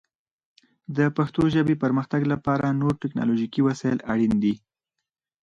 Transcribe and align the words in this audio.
د 0.97 0.99
پښتو 1.17 1.41
ژبې 1.53 1.75
پرمختګ 1.83 2.21
لپاره 2.33 2.77
نور 2.81 2.93
ټکنالوژیکي 3.03 3.61
وسایل 3.67 3.99
اړین 4.11 4.33
دي. 4.43 4.53